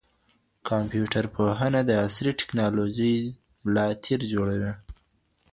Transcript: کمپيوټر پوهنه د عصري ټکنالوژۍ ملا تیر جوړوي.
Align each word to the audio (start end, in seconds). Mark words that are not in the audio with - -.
کمپيوټر 0.69 1.25
پوهنه 1.35 1.79
د 1.85 1.91
عصري 2.05 2.31
ټکنالوژۍ 2.39 3.15
ملا 3.63 3.87
تیر 4.03 4.19
جوړوي. 4.33 4.73